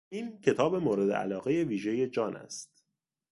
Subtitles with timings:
[0.09, 2.83] این کتاب مورد علاقهی ویژهی جان است.